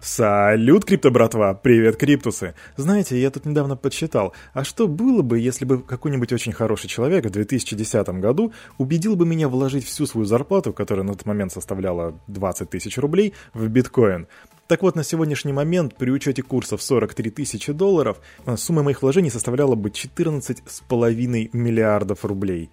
[0.00, 1.54] Салют, крипто братва!
[1.54, 2.54] Привет, криптусы!
[2.76, 7.24] Знаете, я тут недавно подсчитал, а что было бы, если бы какой-нибудь очень хороший человек
[7.24, 12.14] в 2010 году убедил бы меня вложить всю свою зарплату, которая на тот момент составляла
[12.28, 14.28] 20 тысяч рублей, в биткоин?
[14.68, 18.18] Так вот, на сегодняшний момент, при учете курсов 43 тысячи долларов,
[18.56, 22.70] сумма моих вложений составляла бы 14,5 миллиардов рублей.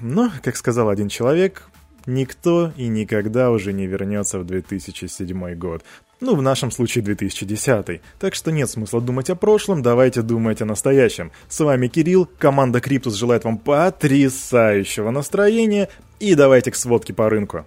[0.00, 1.69] Но, как сказал один человек,
[2.10, 5.84] Никто и никогда уже не вернется в 2007 год.
[6.20, 8.00] Ну, в нашем случае 2010.
[8.18, 11.30] Так что нет смысла думать о прошлом, давайте думать о настоящем.
[11.48, 15.88] С вами Кирилл, команда Криптус желает вам потрясающего настроения
[16.18, 17.64] и давайте к сводке по рынку.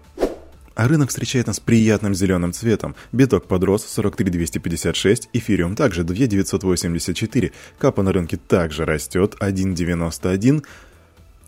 [0.75, 2.95] А рынок встречает нас приятным зеленым цветом.
[3.13, 10.63] Биток подрос 43256, эфириум также 2984, капа на рынке также растет 191,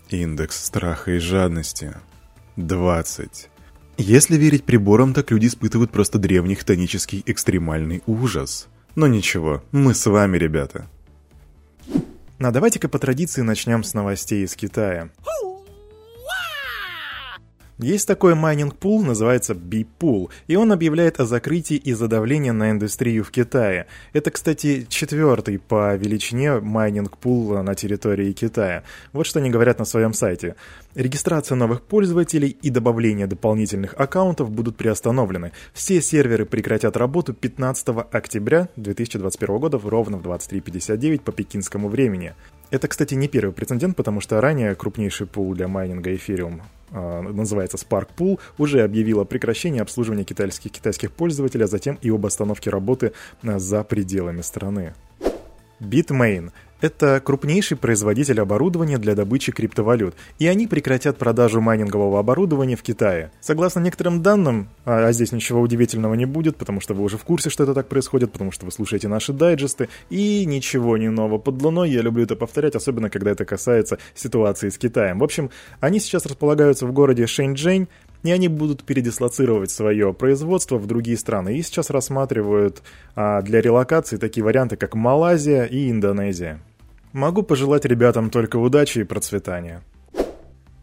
[0.08, 1.94] индекс страха и жадности
[2.56, 3.50] 20.
[3.98, 8.68] Если верить приборам, так люди испытывают просто древний хтонический экстремальный ужас.
[8.94, 10.86] Но ничего, мы с вами, ребята.
[12.38, 15.10] А давайте-ка по традиции начнем с новостей из Китая.
[17.78, 23.30] Есть такой майнинг-пул, называется BeePool, и он объявляет о закрытии из-за давления на индустрию в
[23.30, 23.86] Китае.
[24.14, 28.82] Это, кстати, четвертый по величине майнинг-пул на территории Китая.
[29.12, 30.56] Вот что они говорят на своем сайте.
[30.94, 35.52] Регистрация новых пользователей и добавление дополнительных аккаунтов будут приостановлены.
[35.74, 42.32] Все серверы прекратят работу 15 октября 2021 года ровно в 23.59 по пекинскому времени.
[42.70, 48.08] Это, кстати, не первый прецедент, потому что ранее крупнейший пул для майнинга эфириум называется Spark
[48.16, 53.58] Pool, уже объявила прекращение обслуживания китайских китайских пользователей, а затем и об остановке работы а,
[53.58, 54.94] за пределами страны.
[55.80, 62.82] Bitmain это крупнейший производитель оборудования для добычи криптовалют, и они прекратят продажу майнингового оборудования в
[62.82, 63.30] Китае.
[63.40, 67.24] Согласно некоторым данным, а, а здесь ничего удивительного не будет, потому что вы уже в
[67.24, 71.38] курсе, что это так происходит, потому что вы слушаете наши дайджесты, и ничего не нового
[71.38, 75.18] под луной, я люблю это повторять, особенно когда это касается ситуации с Китаем.
[75.18, 75.50] В общем,
[75.80, 77.88] они сейчас располагаются в городе Шэньчжэнь,
[78.22, 81.56] и они будут передислоцировать свое производство в другие страны.
[81.56, 82.82] И сейчас рассматривают
[83.14, 86.60] а, для релокации такие варианты, как Малайзия и Индонезия.
[87.12, 89.82] Могу пожелать ребятам только удачи и процветания.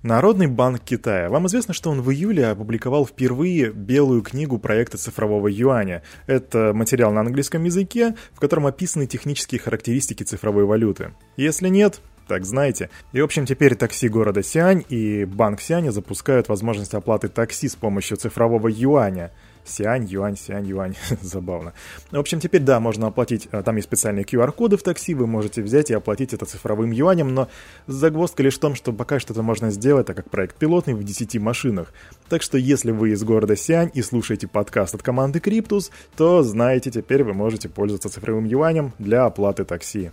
[0.04, 1.30] Народный банк Китая.
[1.30, 6.04] Вам известно, что он в июле опубликовал впервые белую книгу проекта цифрового юаня.
[6.28, 11.14] Это материал на английском языке, в котором описаны технические характеристики цифровой валюты.
[11.38, 12.90] Если нет, так знаете.
[13.12, 17.76] И, в общем, теперь такси города Сиань и банк Сианя запускают возможность оплаты такси с
[17.76, 19.32] помощью цифрового юаня.
[19.66, 20.96] Сиань, юань, сиань, юань.
[21.22, 21.74] Забавно.
[22.12, 25.62] В общем, теперь, да, можно оплатить, а, там есть специальные QR-коды в такси, вы можете
[25.62, 27.48] взять и оплатить это цифровым юанем, но
[27.88, 31.04] загвоздка лишь в том, что пока что это можно сделать, так как проект пилотный в
[31.04, 31.94] 10 машинах.
[32.28, 36.92] Так что, если вы из города Сиань и слушаете подкаст от команды Cryptus, то знаете,
[36.92, 40.12] теперь вы можете пользоваться цифровым юанем для оплаты такси.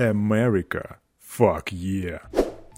[0.00, 0.96] America.
[1.38, 2.20] Fuck yeah.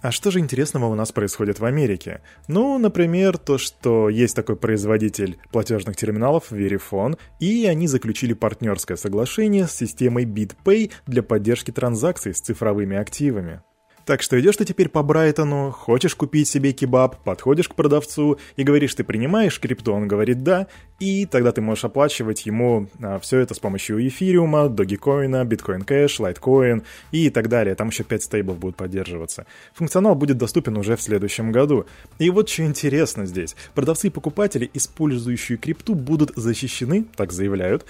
[0.02, 2.22] А что же интересного у нас происходит в Америке?
[2.48, 9.68] Ну, например, то, что есть такой производитель платежных терминалов Verifone, и они заключили партнерское соглашение
[9.68, 13.62] с системой BitPay для поддержки транзакций с цифровыми активами.
[14.04, 18.64] Так что идешь ты теперь по Брайтону, хочешь купить себе кебаб, подходишь к продавцу и
[18.64, 20.66] говоришь, ты принимаешь крипту, он говорит да,
[20.98, 26.18] и тогда ты можешь оплачивать ему а, все это с помощью эфириума, Dogecoin, Bitcoin Cash,
[26.18, 26.82] Litecoin
[27.12, 27.76] и так далее.
[27.76, 29.46] Там еще 5 стейблов будут поддерживаться.
[29.74, 31.86] Функционал будет доступен уже в следующем году.
[32.18, 33.54] И вот что интересно здесь.
[33.74, 37.86] Продавцы и покупатели, использующие крипту, будут защищены, так заявляют,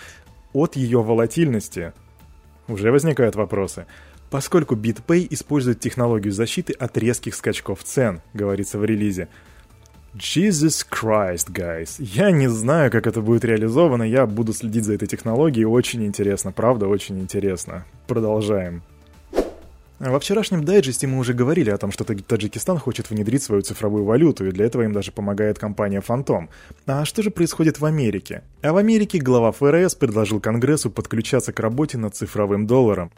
[0.52, 1.94] от ее волатильности.
[2.68, 3.86] Уже возникают вопросы
[4.32, 9.28] поскольку BitPay использует технологию защиты от резких скачков цен, говорится в релизе.
[10.14, 11.96] Jesus Christ, guys.
[11.98, 16.50] Я не знаю, как это будет реализовано, я буду следить за этой технологией, очень интересно,
[16.50, 17.84] правда, очень интересно.
[18.06, 18.82] Продолжаем.
[19.98, 24.46] Во вчерашнем дайджесте мы уже говорили о том, что Таджикистан хочет внедрить свою цифровую валюту,
[24.46, 26.48] и для этого им даже помогает компания Phantom.
[26.86, 28.42] А что же происходит в Америке?
[28.62, 33.12] А в Америке глава ФРС предложил Конгрессу подключаться к работе над цифровым долларом.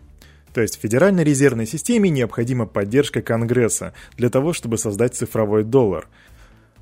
[0.55, 6.07] То есть Федеральной резервной системе необходима поддержка Конгресса для того, чтобы создать цифровой доллар.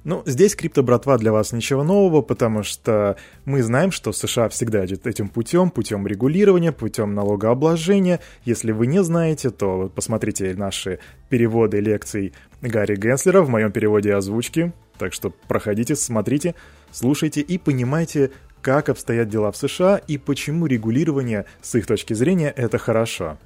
[0.04, 5.06] Ну, здесь крипто-братва для вас ничего нового, потому что мы знаем, что США всегда идет
[5.06, 8.20] этим путем, путем регулирования, путем налогообложения.
[8.44, 10.98] Если вы не знаете, то посмотрите наши
[11.30, 14.72] переводы лекций Гарри Генслера в моем переводе озвучки.
[14.98, 16.56] Так что проходите, смотрите,
[16.90, 22.52] слушайте и понимайте, как обстоят дела в США и почему регулирование, с их точки зрения,
[22.54, 23.38] это хорошо.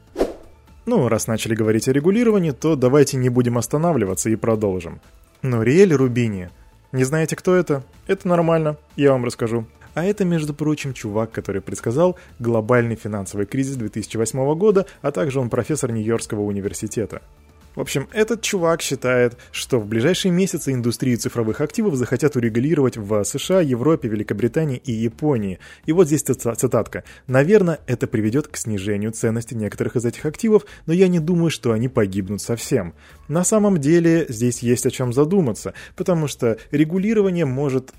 [0.88, 5.00] Ну, раз начали говорить о регулировании, то давайте не будем останавливаться и продолжим.
[5.42, 6.50] Нориэль Рубини.
[6.92, 7.82] Не знаете, кто это?
[8.06, 9.66] Это нормально, я вам расскажу.
[9.94, 15.50] А это, между прочим, чувак, который предсказал глобальный финансовый кризис 2008 года, а также он
[15.50, 17.20] профессор Нью-Йоркского университета.
[17.76, 23.22] В общем, этот чувак считает, что в ближайшие месяцы индустрию цифровых активов захотят урегулировать в
[23.22, 25.58] США, Европе, Великобритании и Японии.
[25.84, 27.04] И вот здесь цитатка.
[27.26, 31.72] «Наверное, это приведет к снижению ценности некоторых из этих активов, но я не думаю, что
[31.72, 32.94] они погибнут совсем.
[33.28, 37.92] На самом деле здесь есть о чем задуматься, потому что регулирование может,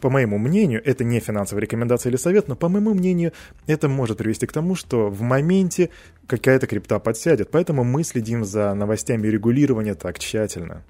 [0.00, 3.32] по моему мнению, это не финансовая рекомендация или совет, но по моему мнению,
[3.66, 5.90] это может привести к тому, что в моменте
[6.26, 7.50] какая-то крипта подсядет.
[7.50, 10.82] Поэтому мы следим за новостями регулирования так тщательно.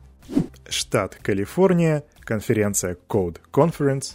[0.68, 4.14] Штат Калифорния, конференция Code Conference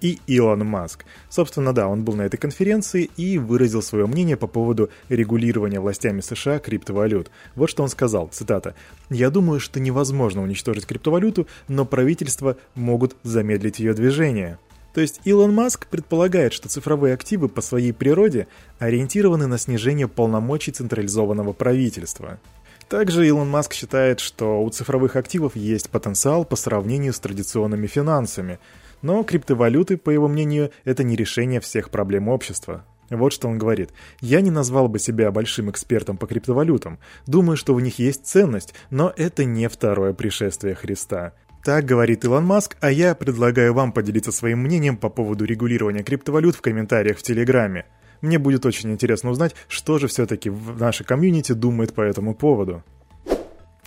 [0.00, 1.04] и Илон Маск.
[1.28, 6.20] Собственно, да, он был на этой конференции и выразил свое мнение по поводу регулирования властями
[6.20, 7.30] США криптовалют.
[7.54, 8.74] Вот что он сказал, цитата,
[9.10, 14.58] «Я думаю, что невозможно уничтожить криптовалюту, но правительства могут замедлить ее движение».
[14.94, 20.72] То есть Илон Маск предполагает, что цифровые активы по своей природе ориентированы на снижение полномочий
[20.72, 22.40] централизованного правительства.
[22.88, 28.60] Также Илон Маск считает, что у цифровых активов есть потенциал по сравнению с традиционными финансами,
[29.02, 32.84] но криптовалюты, по его мнению, это не решение всех проблем общества.
[33.10, 33.90] Вот что он говорит.
[34.20, 36.98] «Я не назвал бы себя большим экспертом по криптовалютам.
[37.26, 41.32] Думаю, что в них есть ценность, но это не второе пришествие Христа.
[41.64, 46.54] Так говорит Илон Маск, а я предлагаю вам поделиться своим мнением по поводу регулирования криптовалют
[46.54, 47.86] в комментариях в Телеграме.
[48.20, 52.82] Мне будет очень интересно узнать, что же все-таки в нашей комьюнити думает по этому поводу.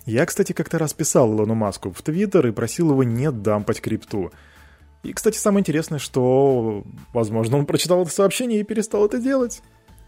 [0.05, 4.31] Я, кстати, как-то раз писал Илону Маску в Твиттер и просил его не дампать крипту.
[5.03, 6.83] И, кстати, самое интересное, что,
[7.13, 9.61] возможно, он прочитал это сообщение и перестал это делать.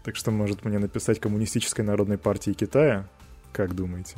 [0.04, 3.08] Так что может мне написать Коммунистической народной партии Китая?
[3.52, 4.16] Как думаете?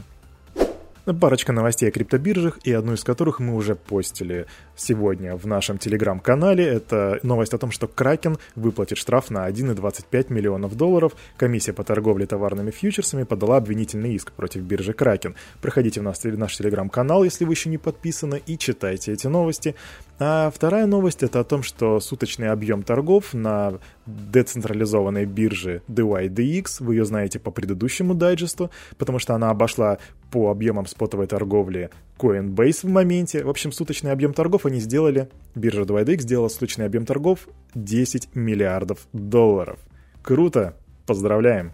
[1.05, 6.65] Парочка новостей о криптобиржах, и одну из которых мы уже постили сегодня в нашем телеграм-канале.
[6.65, 11.13] Это новость о том, что Кракен выплатит штраф на 1,25 миллионов долларов.
[11.37, 15.37] Комиссия по торговле товарными фьючерсами подала обвинительный иск против биржи Кракен.
[15.61, 19.75] Проходите в наш, в наш телеграм-канал, если вы еще не подписаны, и читайте эти новости.
[20.19, 26.95] А вторая новость это о том, что суточный объем торгов на децентрализованной бирже DYDX, вы
[26.95, 29.99] ее знаете по предыдущему дайджесту, потому что она обошла
[30.31, 33.43] по объемам спотовой торговли Coinbase в моменте.
[33.43, 39.09] В общем, суточный объем торгов они сделали, биржа 2DX сделала суточный объем торгов 10 миллиардов
[39.13, 39.81] долларов.
[40.23, 40.77] Круто!
[41.07, 41.73] Поздравляем!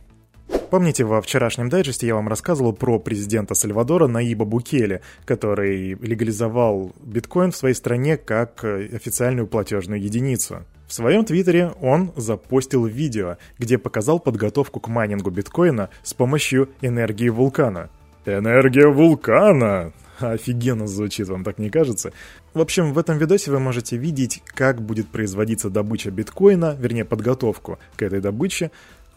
[0.71, 7.51] Помните, во вчерашнем дайджесте я вам рассказывал про президента Сальвадора Наиба Букеле, который легализовал биткоин
[7.51, 10.65] в своей стране как официальную платежную единицу.
[10.87, 17.29] В своем твиттере он запостил видео, где показал подготовку к майнингу биткоина с помощью энергии
[17.29, 17.91] вулкана–
[18.27, 19.93] Энергия вулкана!
[20.19, 22.13] Офигенно звучит, вам так не кажется?
[22.53, 27.79] В общем, в этом видосе вы можете видеть, как будет производиться добыча биткоина, вернее, подготовку
[27.97, 28.71] к этой добыче,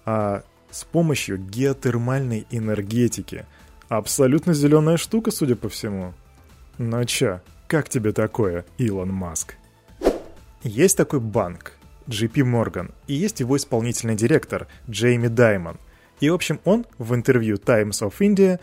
[0.06, 3.46] а с помощью геотермальной энергетики.
[3.90, 6.14] Абсолютно зеленая штука, судя по всему.
[6.80, 9.56] Ну чё, как тебе такое, Илон Маск?
[10.64, 11.74] Есть такой банк,
[12.08, 15.78] JP Morgan, и есть его исполнительный директор, Джейми Даймон.
[16.20, 18.60] И, в общем, он в интервью Times of India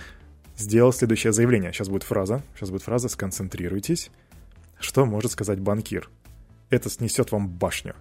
[0.57, 1.73] сделал следующее заявление.
[1.73, 2.43] Сейчас будет фраза.
[2.57, 4.11] Сейчас будет фраза «Сконцентрируйтесь».
[4.79, 6.11] Что может сказать банкир?
[6.71, 7.95] Это снесет вам башню.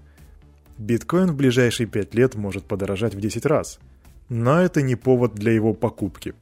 [0.78, 3.80] Биткоин в ближайшие 5 лет может подорожать в 10 раз.
[4.30, 6.34] Но это не повод для его покупки.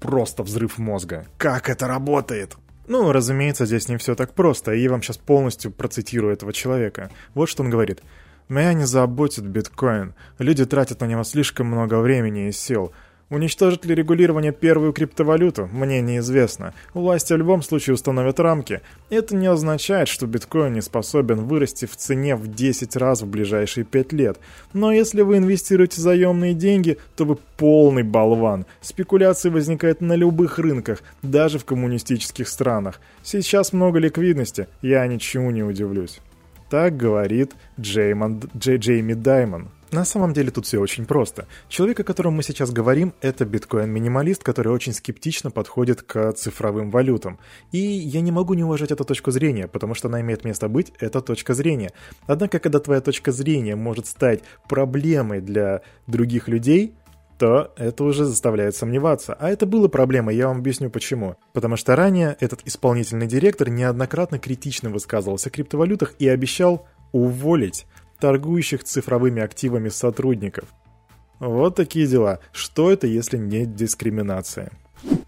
[0.00, 1.26] просто взрыв мозга.
[1.38, 2.56] Как это работает?
[2.86, 7.10] Ну, разумеется, здесь не все так просто, и я вам сейчас полностью процитирую этого человека.
[7.34, 8.02] Вот что он говорит.
[8.46, 10.14] «Меня не заботит биткоин.
[10.38, 12.92] Люди тратят на него слишком много времени и сил.
[13.34, 16.72] Уничтожит ли регулирование первую криптовалюту, мне неизвестно.
[16.92, 18.80] Власти в любом случае установят рамки.
[19.10, 23.82] Это не означает, что биткоин не способен вырасти в цене в 10 раз в ближайшие
[23.82, 24.38] 5 лет.
[24.72, 28.66] Но если вы инвестируете заемные деньги, то вы полный болван.
[28.80, 33.00] Спекуляции возникают на любых рынках, даже в коммунистических странах.
[33.24, 36.20] Сейчас много ликвидности, я ничему не удивлюсь.
[36.70, 39.70] Так говорит Джеймон, Джей, Джейми Даймон.
[39.94, 41.46] На самом деле тут все очень просто.
[41.68, 47.38] Человек, о котором мы сейчас говорим, это биткоин-минималист, который очень скептично подходит к цифровым валютам.
[47.70, 50.92] И я не могу не уважать эту точку зрения, потому что она имеет место быть,
[50.98, 51.92] это точка зрения.
[52.26, 56.96] Однако, когда твоя точка зрения может стать проблемой для других людей,
[57.38, 59.34] то это уже заставляет сомневаться.
[59.38, 61.36] А это было проблемой, я вам объясню почему.
[61.52, 67.86] Потому что ранее этот исполнительный директор неоднократно критично высказывался о криптовалютах и обещал уволить
[68.24, 70.64] торгующих цифровыми активами сотрудников.
[71.40, 72.38] Вот такие дела.
[72.52, 74.72] Что это, если не дискриминация?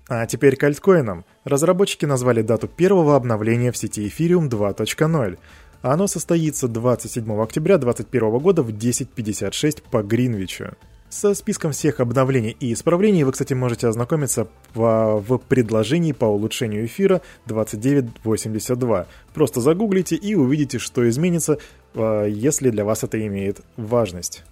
[0.09, 1.27] А теперь к альткоинам.
[1.45, 5.39] Разработчики назвали дату первого обновления в сети Ethereum 2.0.
[5.83, 10.69] а оно состоится 27 октября 2021 года в 10.56 по Гринвичу.
[11.09, 16.85] Со списком всех обновлений и исправлений вы, кстати, можете ознакомиться в, в предложении по улучшению
[16.87, 19.07] эфира 2982.
[19.33, 21.59] Просто загуглите и увидите, что изменится,
[21.97, 24.45] если для вас это имеет важность.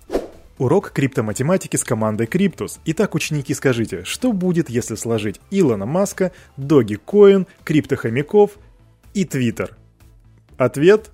[0.57, 2.79] Урок криптоматематики с командой Криптус.
[2.85, 8.53] Итак, ученики, скажите, что будет, если сложить Илона Маска, Dogecoin, криптохомяков
[9.15, 9.77] и Твиттер?
[10.57, 11.11] Ответ?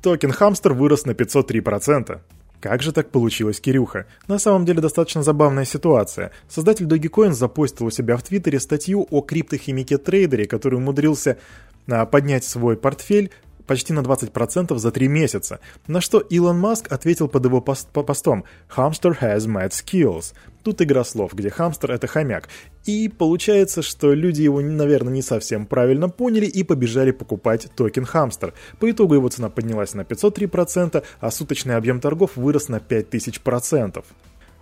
[0.00, 2.20] Токен Хамстер вырос на 503%.
[2.60, 4.06] Как же так получилось, Кирюха?
[4.28, 6.30] На самом деле достаточно забавная ситуация.
[6.48, 11.38] Создатель Dogecoin запостил у себя в Твиттере статью о криптохомяке-трейдере, который умудрился
[11.86, 13.30] а, поднять свой портфель
[13.70, 18.42] почти на 20% за 3 месяца, на что Илон Маск ответил под его пост постом
[18.76, 20.34] «Hamster has mad skills».
[20.64, 22.48] Тут игра слов, где хамстер— это хомяк.
[22.84, 28.54] И получается, что люди его, наверное, не совсем правильно поняли и побежали покупать токен хамстер.
[28.80, 34.04] По итогу его цена поднялась на 503%, а суточный объем торгов вырос на 5000%.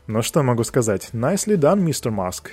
[0.06, 1.10] Но что могу сказать?
[1.14, 2.10] Nicely done, Mr.
[2.10, 2.48] Musk.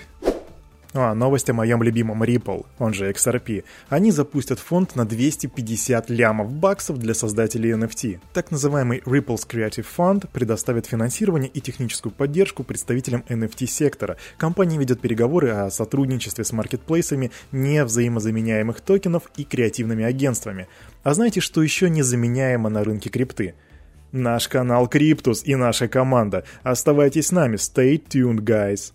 [0.98, 3.66] А, новость о моем любимом Ripple, он же XRP.
[3.90, 8.22] Они запустят фонд на 250 лямов баксов для создателей NFT.
[8.32, 14.16] Так называемый Ripple's Creative Fund предоставит финансирование и техническую поддержку представителям NFT-сектора.
[14.38, 20.70] Компания ведет переговоры о сотрудничестве с маркетплейсами невзаимозаменяемых токенов и креативными агентствами.
[21.04, 23.56] А знаете, что еще незаменяемо на рынке крипты?
[24.14, 26.46] Наш канал Криптус и наша команда.
[26.64, 27.58] Оставайтесь с нами.
[27.58, 28.94] Stay tuned, guys.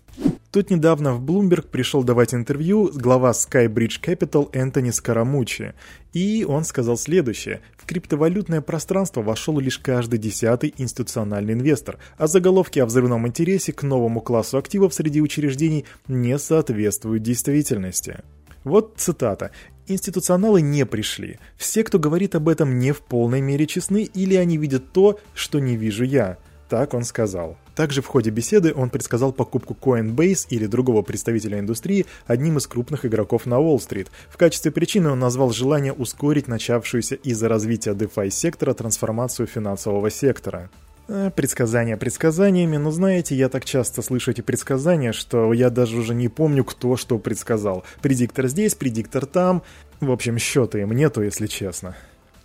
[0.51, 5.73] Тут недавно в Bloomberg пришел давать интервью глава Skybridge Capital Энтони Скоромучи,
[6.11, 7.61] и он сказал следующее.
[7.77, 13.83] В криптовалютное пространство вошел лишь каждый десятый институциональный инвестор, а заголовки о взрывном интересе к
[13.83, 18.17] новому классу активов среди учреждений не соответствуют действительности.
[18.65, 19.51] Вот цитата.
[19.87, 21.39] Институционалы не пришли.
[21.55, 25.59] Все, кто говорит об этом, не в полной мере честны или они видят то, что
[25.59, 26.37] не вижу я.
[26.71, 27.57] Так он сказал.
[27.75, 33.05] Также в ходе беседы он предсказал покупку Coinbase или другого представителя индустрии одним из крупных
[33.05, 34.09] игроков на Уолл-стрит.
[34.29, 40.69] В качестве причины он назвал желание ускорить начавшуюся из-за развития DeFi-сектора трансформацию финансового сектора.
[41.09, 46.15] А, предсказания предсказаниями, но знаете, я так часто слышу эти предсказания, что я даже уже
[46.15, 47.83] не помню, кто что предсказал.
[48.01, 49.61] Предиктор здесь, предиктор там.
[49.99, 51.97] В общем, счета им нету, если честно.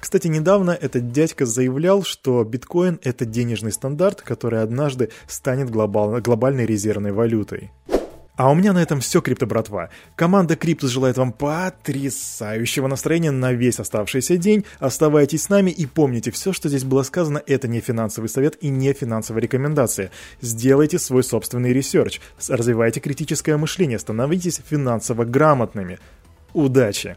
[0.07, 6.65] Кстати, недавно этот дядька заявлял, что биткоин– это денежный стандарт, который однажды станет глобал, глобальной
[6.65, 7.73] резервной валютой.
[8.37, 9.91] А у меня на этом все, крипто братва.
[10.15, 14.65] Команда Криптус желает вам потрясающего настроения на весь оставшийся день.
[14.79, 18.69] Оставайтесь с нами и помните, все, что здесь было сказано, это не финансовый совет и
[18.69, 20.13] не финансовая рекомендация.
[20.41, 25.99] Сделайте свой собственный research, развивайте критическое мышление, становитесь финансово грамотными.
[26.53, 27.17] Удачи!